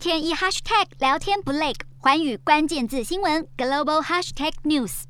[0.00, 5.02] 天一 hashtag 聊天不累，环宇关键字新闻 global hashtag news。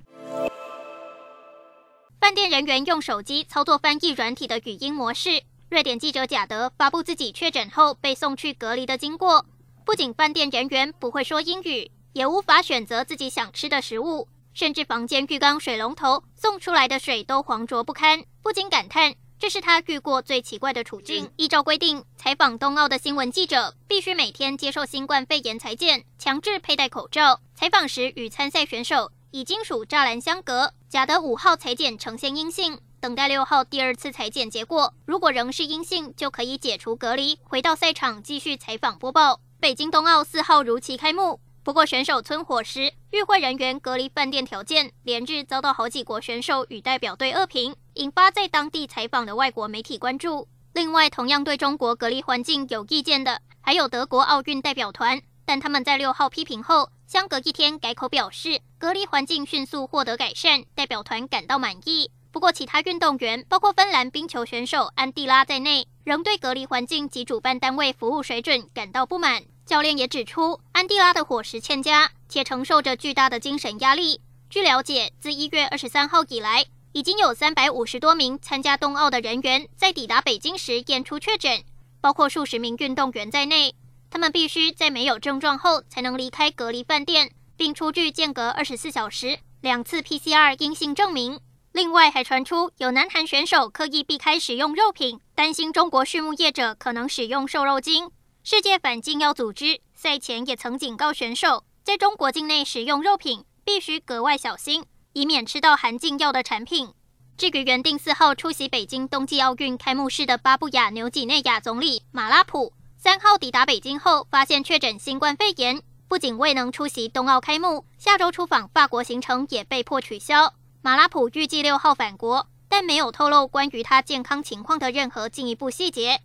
[2.19, 5.45] 饭店人员用手机操作翻译软体的语音模式。
[5.69, 9.47] 瑞典记者贾德发布自己确诊后被送去隔离的经过。
[9.87, 19.15] 不仅饭店人员不会说英语，也无法选择自己想吃的食物，甚至房间浴缸水龙头送出来的水都黄浊不堪，不禁感叹。
[19.41, 21.33] 这是他遇过最奇怪的处境。
[21.37, 27.41] 依照规定，采访冬奥的新闻记者必须每天接受新冠肺炎裁剪，强制佩戴口罩。
[27.55, 30.75] 采访时与参赛选手以金属栅栏相隔。
[30.91, 34.93] 假的五号裁剪呈现阴性，等待六号第二次裁剪结果。
[35.07, 39.41] 如果仍是阴性，就可以解除隔离，回到赛场继续采访播报。
[39.59, 41.41] 北京冬奥四号如期开幕。
[41.63, 50.47] 不过，选手村伙食、与会人员隔离饭店条件，连日遭到好几国选手与代表队恶评，引发在当地采访的外国媒体关注。
[50.75, 62.13] 另外，同样对中国隔离环境有意见的，还有德国奥运代表团，但他们在六号批评后，相隔一天改口表示，隔离环境迅速获得改善，代表团感到满意。
[62.31, 69.43] 不过，其他运动员，包括芬兰冰球选手安蒂拉在内，仍对隔离环境及主办单位服务水准感到不满。
[69.67, 74.23] 教练也指出，安蒂拉的伙食欠佳，且承受着巨大的精神压力。
[74.49, 81.63] 据了解，自一月二十三号以来，已经有三百五十多名参加冬奥的人员在抵达北京时验出确诊，
[82.01, 83.75] 包括数十名运动员在内。
[84.09, 91.39] 他们必须在没有症状后才能离开隔离饭店，并出具间隔二十四小时两次 PCR 阴性证明。
[91.73, 98.11] 另外，还传出有南韩选手刻意避开使用肉品，担心中国畜牧业者可能使用瘦肉精。
[98.43, 106.95] 世界反禁药组织赛前也曾警告选手，在中国境内使用肉品必须格外小心，以免吃到含禁药的产品。
[107.37, 120.55] 至于原定四号出席北京冬季奥运开幕式的巴布亚纽几内亚总理马拉普，三号抵达北京后发现确诊新冠肺炎，不仅未能出席冬奥开幕，下周出访法国行程也被迫取消。
[120.83, 126.21] 马拉普预计六号返国，但没有透露关于他健康情况的任何进一步细节。